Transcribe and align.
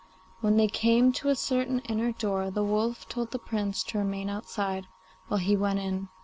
When 0.39 0.57
they 0.57 0.67
came 0.67 1.11
to 1.11 1.29
a 1.29 1.35
certain 1.35 1.77
inner 1.81 2.11
door 2.11 2.49
the 2.49 2.63
wolf 2.63 3.07
told 3.07 3.29
the 3.29 3.37
Prince 3.37 3.83
to 3.83 3.99
remain 3.99 4.31
outside, 4.31 4.87
while 5.27 5.37
he 5.39 5.55
went 5.55 5.77
in. 5.77 6.07